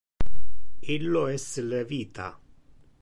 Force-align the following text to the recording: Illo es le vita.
Illo 0.95 1.21
es 1.33 1.45
le 1.67 1.83
vita. 1.93 2.31